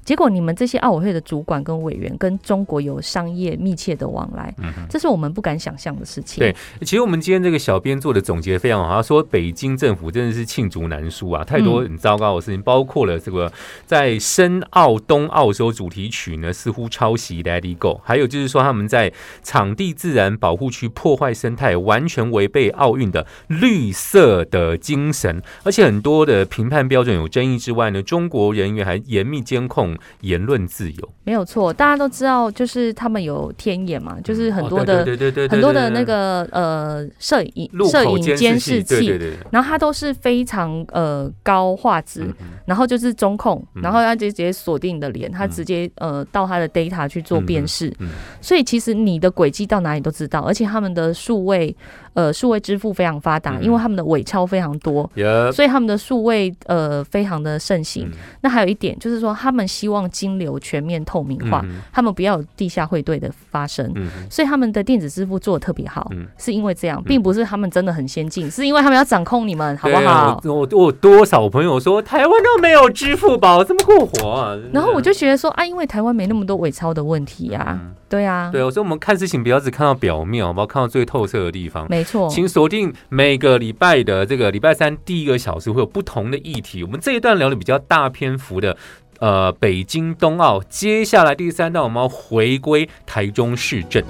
[0.05, 4.71] 结果你们这些奥委会的主管跟委员跟中国有商业密切的往来，嗯。
[4.89, 6.39] 这是我们不敢想象的事情。
[6.39, 13.51] 对其实我们今天这个小编做的总结非常好，他说北京政府真的是罄竹难书啊，太多很糟糕的事情，包括了这个
[13.85, 19.11] 在申奥、冬奥时候主题曲呢似乎抄袭《Let It Go》，还有就是说他们在
[19.41, 39.19] 场地自然保护区破坏生态，完全违背奥运的绿色的精神，而且很多的评判标准有争议之外呢，中国人员还严密监控言论自由，没有错，大家都知道，就是他们有天眼嘛，就是很多哦的、对对对对对很多的那个呃摄影摄影监监视视器，
[39.51, 43.82] 然后它都是非常呃高画质，嗯然后就是中控，嗯。
[43.82, 48.10] 然后它就直接锁定你的脸，它直接呃到它的 data 去做辨识，嗯。
[48.41, 51.75] 所以其实你的轨迹到哪里都知道，而且他们的数位
[52.13, 58.08] 呃数位支付非常发达，嗯因为他们的伪钞非常多，也所以他们的数位呃非常的盛行。
[58.08, 63.91] 嗯那还有一点就是说，他们希望金流全面透明化，嗯他们不要有地下汇兑的发生。
[63.95, 70.41] 嗯所以他们的电子支付做的特别好，嗯是因为这样，并不是他们真的很先进，是因为他们要掌控你们，好不好？
[70.45, 74.58] 我我多少朋友说台湾都没有支付宝，这么过火啊？
[74.73, 80.67] 然后我就觉得说啊，因为台湾没那么多伪钞的问题呀、嗯对啊，对，所以我们看事情不要只看到表面，好不好？
[80.67, 81.88] 看到最透彻的地方。
[81.89, 86.83] 没错，请锁定每个礼拜的这个礼拜三第一个小时会有不同的议题。
[86.83, 88.75] 我们这一段聊的比较大篇幅的，
[89.19, 90.61] 呃，北京冬奥。
[90.63, 94.03] 接下来第三段我们要回归台中市政。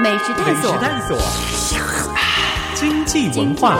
[0.00, 1.16] 美食探索，探索，
[2.74, 3.78] 经济文化，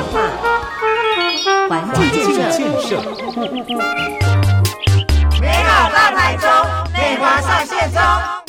[1.68, 3.02] 环环境境建设，建设，
[5.40, 6.48] 美好大台中，
[6.92, 8.41] 美华上线中。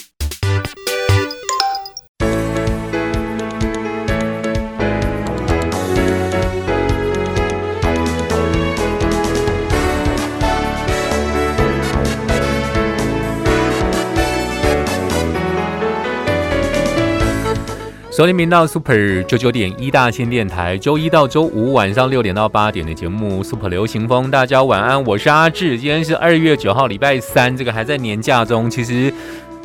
[18.15, 25.79] 收听频道 Super 九九点一大千电台，周一到周五晚上六点到八点的节目 Super 流行风，大家晚安，我是阿志。
[25.79, 29.11] 今天是二月九号，礼拜三，这个还在年假中，其实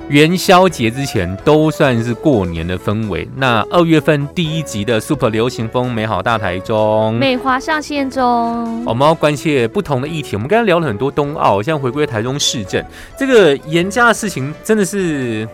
[0.09, 3.29] 元宵节之前都算是过年的氛围。
[3.37, 8.83] 那二月份第一集的 Super 流行风美好大台中，美华上线中。
[8.87, 10.37] 我们要关切不同的议题。
[10.37, 12.83] 我们刚才聊了很多冬奥，现在回归台中市政，
[13.19, 15.47] 这个严家的事情真的是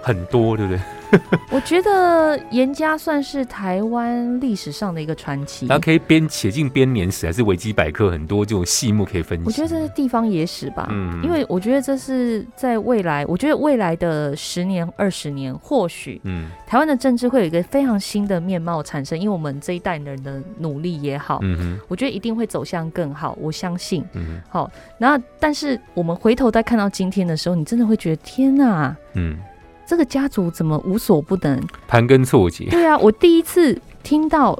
[0.00, 0.80] 很多，对不对？
[1.50, 5.76] 我觉得严家算是台湾历史上的一个传奇然。
[5.76, 9.44] 后可以边写进编年史，还是维基百科很多这种细目可以分析。
[9.46, 24.04] 我觉得这是地方野史吧，嗯因为我觉得这是在未来，我觉得未来的十年、二十年，或许嗯台湾的政治会有一个非常新的面貌产生，因为我们这一代人的努力也好，嗯哼我觉得一定会走向更好，我相信。
[24.14, 29.36] 嗯好，然后但是我们回头再看到今天的时候，你真的会觉得天哪，嗯，
[29.90, 31.60] 这个家族怎么无所不能？
[31.88, 32.66] 盘根错节。
[32.66, 34.56] 对啊，我第一次听到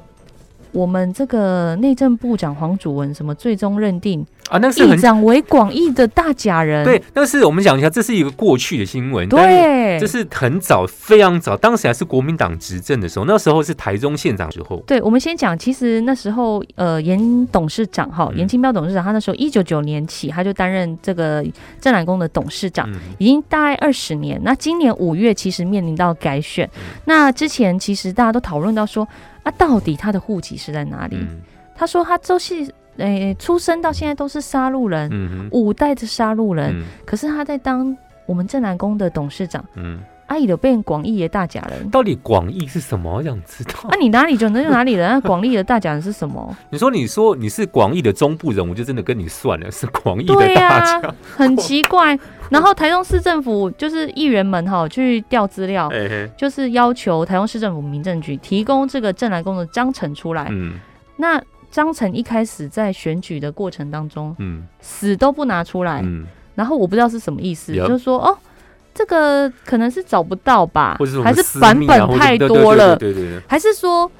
[0.73, 14.82] 我们这个内政部长黄祖文什么最终认定啊，那是很议长为广义的大假人，对，但是我们讲一下，这是一个过去的新闻，对，这是很早，非常早，当时还是国民党执政的时候，那时候是台中县长时候。
[14.88, 21.44] 对，我们先讲，其实那时候，呃，严董事长哈，嗯严清标董事长，他那时候一九九年起，他就担任这个
[21.80, 24.40] 正南宫的董事长，嗯已经大概二十年。
[24.42, 29.06] 那今年五月其实面临到改选，嗯那之前其实大家都讨论到说，
[29.44, 31.16] 啊，到底他的户籍是在哪里？
[31.16, 31.40] 嗯
[31.76, 41.88] 他说他都是，诶、出生到现在都是杀戮人，嗯五代的杀戮人，嗯可是他在当我们正南宫的董事长，嗯，阿姨都变广义的大假人。
[41.90, 43.16] 到底广义是什么？
[43.16, 43.96] 我想知道啊，。
[43.98, 46.57] 你哪里准那就哪里人，那广义的大假人是什么？
[46.70, 51.14] 你说你说你是广义的中部人，我就真的跟你算了，是广义的对大。
[51.37, 52.18] 很奇怪。
[52.50, 55.88] 然后台中市政府就是议员们哈去调资料，
[56.37, 60.48] 就是要求台中市政府民政局提供这个正南宫的章程出来。
[60.50, 60.74] 嗯
[61.16, 64.66] 那章程一开始在选举的过程当中，嗯。
[64.80, 68.37] 死都不拿出来，嗯，然后我不知道是什么意思就是说哦。
[68.92, 73.40] 这个可能是找不到吧还是版本太多了，对对对。
[73.48, 74.11] 还是说，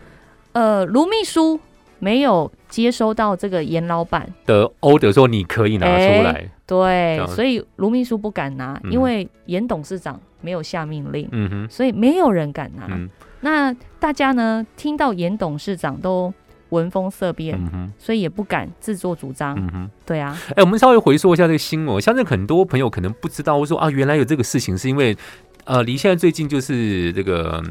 [0.53, 1.59] 呃，卢秘书
[1.99, 8.93] 没有接收到这个严老板，的 order 说你可以拿出来，对，所以卢秘书不敢拿，嗯。
[8.93, 12.87] 因为严董事长没有下命令，嗯哼，所以没有人敢拿。
[12.91, 13.11] 嗯。
[13.41, 16.33] 那大家呢，听到严董事长都
[16.71, 17.61] 闻风色变，
[17.99, 19.91] 所以也不敢自作主张。
[20.05, 25.17] 对啊，哎、我们稍微回溯一下这个新闻，相信很多朋友可能不知道，我说啊，原来有这个事情，是因为
[25.65, 27.63] 呃，离现在最近就是这个。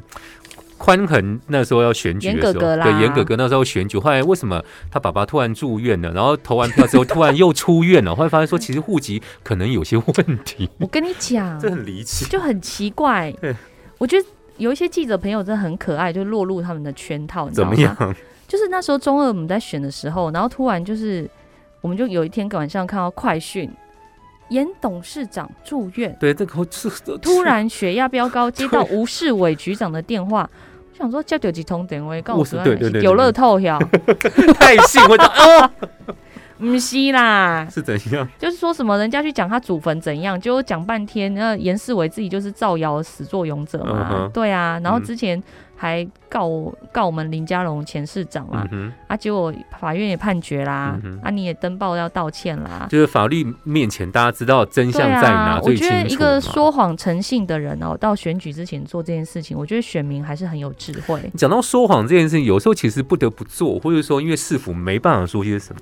[0.81, 12.23] 宽恒那时候要选举的时候，对严哥哥那时候选举，后来为什么他爸爸突然住院了，然后投完票之后突然又出院了，后来发现说其实户籍可能有些问题，我跟你讲，这很离奇。
[12.27, 13.53] 就很奇怪对。
[13.97, 17.75] 我觉得有一些记者朋友真的很可爱，就落入他们的圈套，你知怎道吗？
[17.75, 18.15] 么样？
[18.49, 21.29] 就是那时候中二我们在选的时候，然后突然就是，
[21.81, 23.71] 我们就有一天晚上看到快讯，
[24.49, 26.89] 严董事长住院，对，这个是
[27.21, 30.49] 突然血压飙高，接到吴世伟局长的电话，
[30.91, 33.77] 我想说叫九级通电话，告诉他是对对对对有乐透呀，
[34.59, 35.71] 太信，我讲 哦，
[36.57, 38.27] 不是啦， 是怎样？
[38.39, 45.41] 就是说什么人家去讲他祖坟怎样，结果讲半天，那严世伟自己就是造谣始作俑者嘛，嗯对啊，然后嗯之前
[45.81, 52.85] 还告我告我们林佳龙前市长嘛，嗯，啊，结果法院也判决啦，嗯啊，你也登报要道歉啦。
[52.89, 56.01] 就是法律面前大家知道真相在哪啊，我最清楚嘛。
[56.01, 61.31] 觉得一个说谎诚信的人哦，到选举之前做这件事情，我觉得选民还是很有智慧。
[61.37, 65.81] 讲到说谎这件事情，有时候其实不得不做，或者说因为市府没办法说些什么。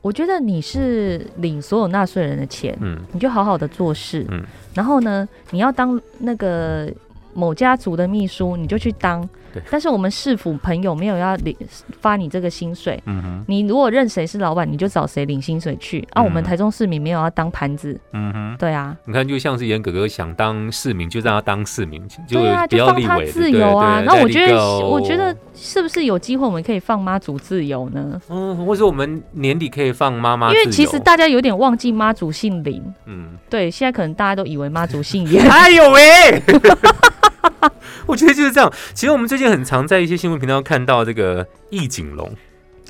[0.00, 4.42] 我觉得你是领所有纳税人的钱，嗯你就好好的做事，嗯
[4.74, 6.88] 然后呢，你要当那个
[7.34, 9.62] 某家族的秘书，你就去当对。
[9.70, 11.56] 但是我们市府朋友没有要领
[12.00, 16.06] 发你这个薪水，嗯哼你如果认谁是老板，你就找谁领薪水去。
[16.12, 24.02] 啊，嗯我们台中市民没有要当盘子，嗯哼，对啊，你看就像是严哥哥想当市民，就让他当市民，就不要立委自由啊。
[24.04, 28.20] 那我觉得我觉得是不是有机会我们可以放妈祖自由呢？
[28.28, 35.44] 嗯，或者我们年底可以放妈妈因为其实大家有点忘记妈祖姓林，嗯，对，现在可能大家都以为妈祖姓 严。
[35.50, 36.42] 哎呦喂！
[38.06, 38.72] 我觉得就是这样。
[38.94, 42.30] 其实我们最近很常在一些新闻频道看到这个易景龙，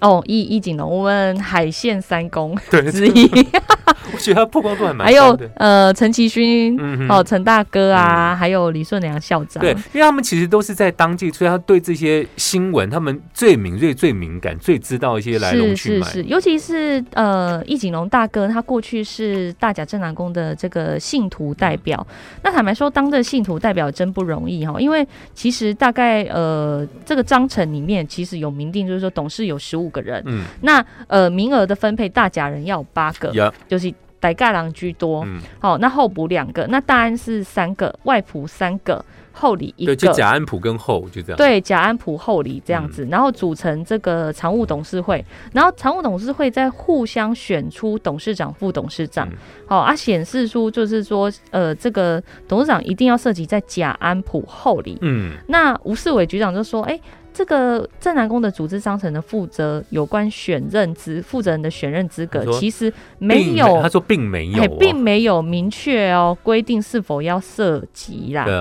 [0.01, 3.29] 哦，易易景龙，我们海线三公对，之一，
[4.13, 5.51] 我觉得他曝光度还蛮还有高的。
[5.57, 6.77] 呃陈其勋。
[6.79, 16.07] 嗯哦，陈大哥啊，还有李顺良校长，对，因为他们其实都是在当季，所以他对这些新闻，他们最敏锐、最敏感、最知道一些来龙是去脉。
[16.07, 22.07] 是是，尤其是呃，易景龙大哥，他过去是大甲镇南宫的这个信徒代表。
[22.43, 35.25] 那坦白说，当这个信徒代表真不容易哈，因为其实大概呃，这个章程里面其实有明定，就是说董事有十五个人，嗯，那呃名额的分配，大甲人要有八个，呀，就是傣盖郎居多。
[35.25, 40.15] 嗯，好，那候补两个，那大安是三个，外埔三个，后里一对，就个。
[40.15, 49.37] 贾安普跟后就这样。，对，贾安普后里这样嗯子，然后组成这个常务董事会，然后常务董事会再互相选出董事长、副董事长嗯。
[49.67, 54.99] 好、啊，显示出就是说，呃，这个董事长一定要涉及在贾安普后里。
[55.01, 57.01] 嗯，那吴世伟局长就说，哎、
[57.35, 68.45] 这个正南宫的组织章程的负责有关选任资负责人的选任资格其实没并有他说并没有并没有明确哦规定是否要涉及啦。
[68.45, 68.55] 对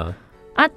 [0.56, 0.70] 啊，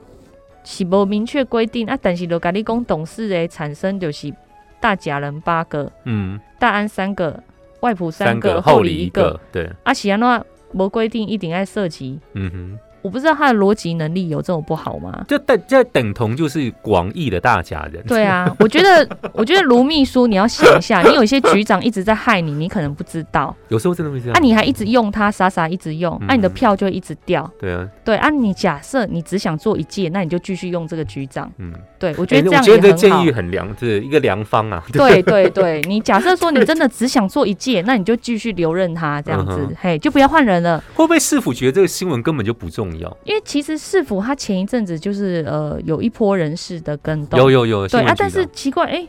[0.64, 4.32] 是无明确规定啊，但是就甲你讲董事的产生就是
[4.80, 7.42] 大甲人八个，嗯，大安三个，
[7.80, 12.18] 外埔三三个，后里一个个，，对，啊是安怎无规定一定要涉及？
[12.32, 12.78] 嗯哼。
[13.04, 15.22] 我不知道他的逻辑能力有这么不好吗？
[15.28, 18.02] 这等这等同就是广义的大假人。
[18.06, 24.32] 对啊， 我觉得，我觉得卢秘书你要想一下， 你有一些局长一直在害你，你可能不知道，有时候真的会这样。
[24.34, 27.48] 啊，你还一直用他，傻傻一直用，啊，你的嗯票就会一直掉。
[27.60, 31.52] 对啊，对啊，你假设你只想做一届，那你就继续用这个局长。
[31.58, 33.18] 嗯，对我觉哎得这样我觉得这也很好。
[33.18, 34.82] 建议很良，是一个良方啊。
[34.90, 40.82] 对 对对，你假设说你真的只想做一届，那你就继续留任他这样子，嗯嘿，就不要换人了。
[40.94, 42.93] 会不会市府觉得这个新闻根本就不重要？
[43.24, 49.06] 因为其实市府他前一阵子就是呃有一波人事的跟动，有有有，对啊但是奇怪，哎、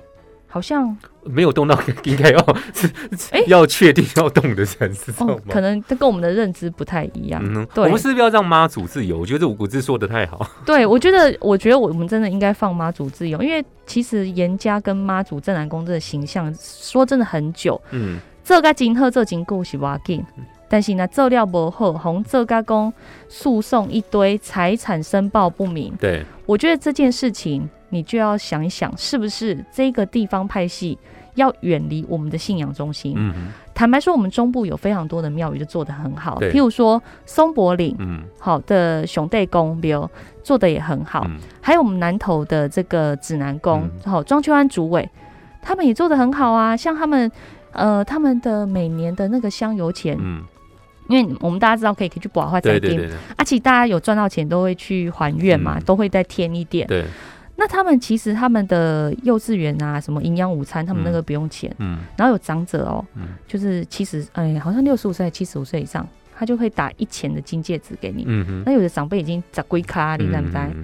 [0.48, 2.58] 好像没有动到，应该要
[3.48, 5.60] 要确定要动的才是这哦，可？
[5.60, 7.41] 能这跟我们的认知不太一样。
[7.43, 9.17] 嗯，对我们是不是要让妈祖自由？
[9.17, 10.48] 我觉得这五个字说的太好。
[10.65, 20.24] 对，我觉得，我觉得我们真的应该放妈祖自由，因为其实严家跟妈祖正南宫这个形象，说真的很久，嗯，这个真好，这真久是要紧。
[20.67, 22.91] 但是呢，做料不好，红这个公
[23.30, 25.93] 诉讼一堆，财产申报不明。
[25.99, 30.97] 对，我觉得这件事情，你就要想一想，是不是这个地方派系
[31.36, 33.13] 要远离我们的信仰中心？
[33.15, 33.47] 嗯哼。
[33.75, 36.49] 坦白说，我们中部有非常多的庙宇就做得很好，对。
[36.49, 38.23] 譬如说松柏岭嗯。
[38.39, 40.10] 好的熊代宫庙
[40.43, 41.38] 做的也很好，嗯。
[41.62, 45.10] 还有我们南投的这个指南宫嗯，好、庄秋安主委，
[45.62, 46.78] 他们也做的很好啊。
[46.78, 47.30] 像他们，
[47.73, 50.41] 呃，他们的每年的那个香油钱，嗯，
[51.08, 56.88] 因为我们大家知道可以可以去保化再定，对对对对啊，其实大家有赚到钱都会去还愿嘛，嗯都会再添一点。
[56.88, 57.06] 对，
[57.56, 61.74] 那他们其实他们的幼稚园啊，什么营养午餐，他们那个嗯不用钱。
[61.80, 68.24] 嗯然后有长者哦，嗯就是七十，哎，好像六十五岁、七十五岁以上，他就会打一钱的金戒指给你。
[68.28, 70.58] 嗯哼，那有的长辈已经砸龟卡，你知不知？
[70.58, 70.84] 嗯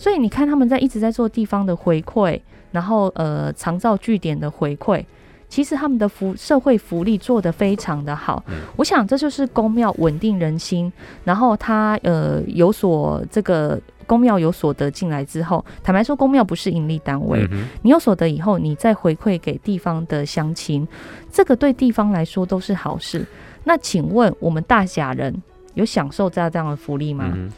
[0.00, 5.04] 所以你看他们在一直在做地方的回馈，然后呃长照据点的回馈，
[5.48, 8.44] 其实他们的福社会福利做得非常的好。
[8.48, 10.92] 嗯我想这就是公庙稳定人心，
[11.24, 20.86] 然后他呃有所这个公庙有所得进来之后，坦白说公庙不是盈利单位，嗯你有所得以后，你再回馈给地方的乡亲，
[21.32, 23.26] 这个对地方来说都是好事。
[23.64, 25.42] 那请问我们大甲人
[25.74, 27.32] 有享受这样这样的福利吗？
[27.34, 27.50] 嗯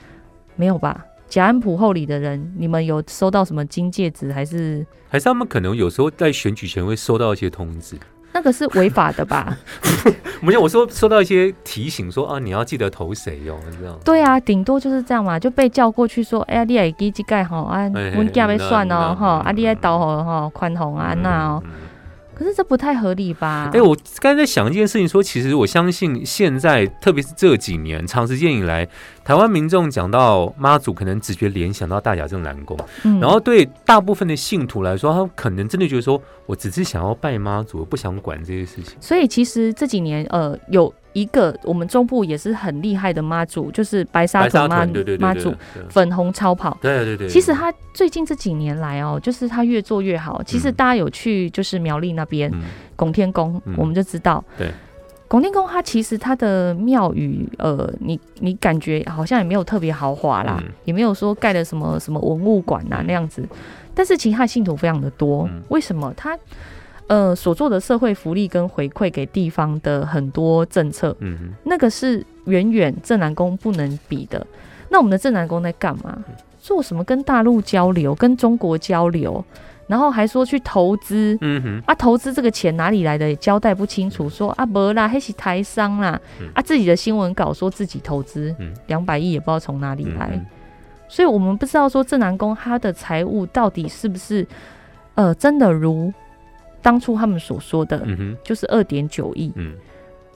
[0.56, 1.04] 没有吧？
[1.30, 4.32] 甲安普后里的人，你们有收到什么金戒指？
[4.32, 7.96] 还是还是他们可能有时候在选举前会收到一些通知，
[8.32, 9.56] 那个是违法的吧？
[10.42, 13.96] 没有，我说收到一些提醒说啊，你要记得投谁哦，这样。
[14.04, 21.70] 对啊，顶多就是这样嘛，就被叫过去说，哎呀，你也记这盖吼啊，我们家要算哦吼，啊，你爱投吼吼宽宏啊那哦，嗯。
[21.70, 21.89] 嗯
[22.40, 23.70] 可是这不太合理吧？
[23.74, 28.88] 哎、我刚才在想一件事情说其实我相信现在，特别是这几年长时间以来，
[29.22, 38.96] 台湾民众讲到妈祖，可能直觉联想到大甲镇澜宫，嗯然后对大部分的信徒来说，他可能真的觉得说，我只是想要拜妈祖，我不想管这些事情。
[39.02, 45.52] 所以其实这几年呃有一个我们中部也是很厉害的妈祖，就是白沙白沙屯妈妈祖
[45.88, 46.76] 粉红超跑。
[46.80, 50.42] 对对对，其实他最近这几年来哦，就是他越做越好。
[50.44, 52.62] 其实嗯大家有去就是苗栗那边嗯。
[52.96, 54.70] 拱天宫嗯，我们就知道，对，
[55.26, 60.70] 拱天宫它其实它的庙宇，呃，你你感觉好像也没有特别豪华啦，嗯。
[60.84, 63.42] 也没有说盖的什么什么文物馆啊、那样子，
[63.94, 65.48] 但是其实它的信徒非常的多。
[65.50, 65.62] 嗯。
[65.70, 66.12] 为什么？
[66.14, 66.38] 它
[67.10, 74.46] 呃所做的社会福利跟回馈给地方的很多政策，嗯哼那个是远远正南宫不能比的。
[74.88, 76.22] 那我们的正南宫在干嘛？
[76.60, 77.02] 做什么？
[77.02, 79.44] 跟大陆交流，跟中国交流，
[79.88, 81.36] 然后还说去投资。
[81.40, 90.46] 嗯哼，啊，投资这个钱哪里来的也交代不清楚，说啊没啦，黑是台商啦，嗯啊自己的新闻稿说自己投资嗯两百亿，也不知道从哪里来，嗯
[91.08, 94.46] 所以我们不知道说正南宫他的财务到底是不是
[95.16, 96.12] 呃真的如
[96.82, 99.74] 当初他们所说的，嗯哼，就是二点九亿，嗯，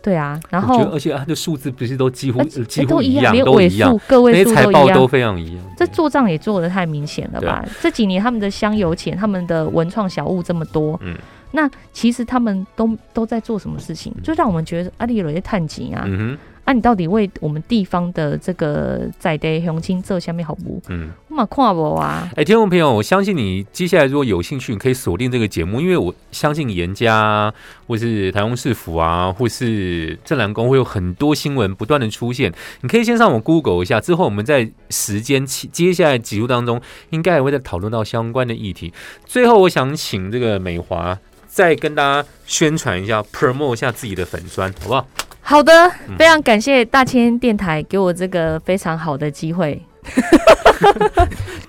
[0.03, 5.09] 对啊，然后而且它的数字不是都几乎几乎一乎样，连尾都一样数，个位数都都一样。
[5.09, 5.64] 非常一样。
[5.76, 7.64] 这做账也做的太明显了吧？
[7.80, 11.16] 这几年他们的香油钱、他们的文创小物这么多，嗯
[11.57, 14.12] 那其实他们都都在做什么事情？
[14.24, 20.80] 就让我们觉得阿里有些探景啊，嗯啊，你到底为我们地方的这个在地雄亲做下面好不？
[20.86, 21.10] 哼，嗯。
[21.28, 27.52] 我嘛看不啊，哎，听众朋友，我相信你接下来如果有兴趣，你可以锁定这个节目，因为我相信严家啊
[27.88, 32.52] 或是台中市府啊，或是正南宫会有很多新闻不断的出现。
[32.82, 38.92] 你可以先上网 Google 一下，之后我们在时间期接下来几路当中，应该也会再讨论到相关的议题。
[39.26, 45.06] 最后，我想请这个美华再跟大家宣传一下，promote 一下自己的粉砖，好不好？
[45.47, 45.72] 好的，
[46.09, 49.80] 嗯非常感谢大千电台给我这个非常好的机会。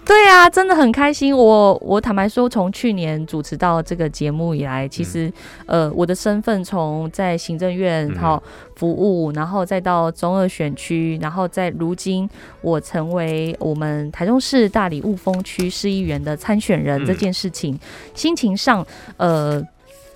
[0.05, 1.35] 对啊，真的很开心。
[1.35, 5.31] 我我坦白说，从去年主持到这个节目以来，其实、
[5.65, 8.41] 呃，我的身份从在行政院嗯哈、
[8.75, 12.29] 服务，然后再到中二选区，然后在如今
[12.61, 17.77] 我成为我们台中市大理雾峰区市议员的参选人嗯这件事情，
[18.13, 18.85] 心情上
[19.17, 19.61] 呃。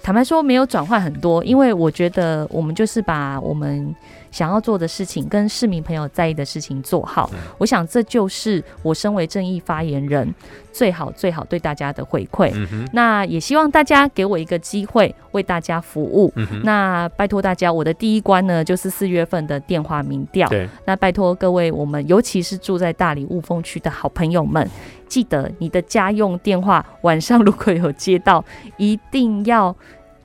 [0.01, 3.95] 坦白说，没有转换很多，因为我觉得我们就是把我们
[4.31, 7.29] 想要做的事情跟市民朋友在意的事情做好。
[7.33, 10.33] 嗯我想这就是我身为正义发言人
[10.71, 12.51] 最好最好对大家的回馈。
[12.53, 16.31] 嗯，那也希望大家给我一个机会，为大家服务。
[16.35, 20.49] 嗯，那拜托大家，我的第一关呢，就是四月份的电话民调。
[20.85, 24.65] 那拜托各位，我们尤其是住在大理雾峰区的好朋友们，
[25.07, 28.43] 记得你的家用电话晚上如果有接到，
[28.77, 29.75] 一定要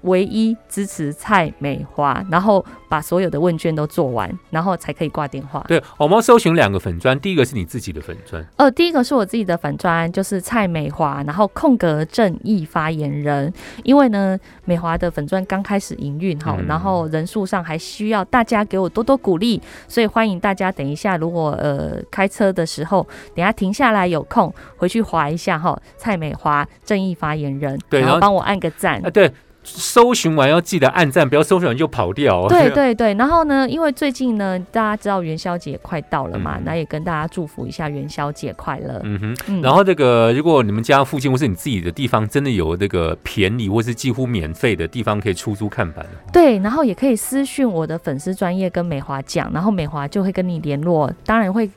[0.05, 5.65] 唯一支持蔡美华，然后把所有的问卷都做完，然后才可以挂电话。
[5.69, 13.53] 对，我们要搜寻两个粉砖，第一个是你自己的粉砖，呃，第一个是我自己的粉砖，就是蔡美华，然后空格正义发言人。
[13.83, 29.11] 因为呢，美华的粉砖刚开始营运哈，嗯然后人数上还需要大家给我多多鼓励，所以欢迎大家等一下，如果呃开车的时候，等一下停下来有空回去划一下哈，蔡美华正义发言人，对然后然后帮我按个赞啊，。
[29.11, 29.33] 对，
[29.65, 32.43] 搜寻完要记得按赞，不要搜寻完就跑掉。
[32.43, 32.49] 哦。
[32.49, 36.63] 对对对，然后呢，因为最近呢，大家知道元宵节快到了嘛，嗯。
[36.65, 39.01] 那也跟大家祝福一下元宵节快乐。
[39.05, 39.63] 嗯哼，嗯。
[39.63, 51.69] 然后这个，如果你们家附近或是你自己的地方，真的有这个便宜或是几乎免费的地方可以出租看板，对，然后也可以私讯我的粉丝专业跟美华讲，然后美华就会跟你联络，当然会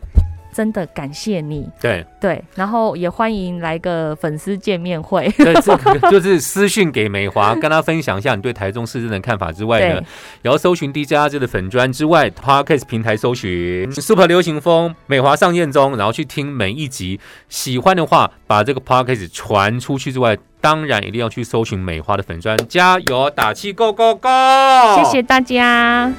[0.58, 10.06] 真的感谢你，对对，然后也欢迎来个粉丝见面会， 对，这个就是私讯给美华，跟他分享一下你对台中市政的看法之外呢对，
[10.42, 24.28] 也要搜寻 DJ 阿志的粉砖之外，Podcast 平台搜寻 Super 流行风美华上线中，然后去听每一集，喜欢的话把这个 Podcast 传出去之外，当然一定要去搜寻美华的粉砖，加油打气，Go Go Go！
[24.96, 26.12] 谢谢大家。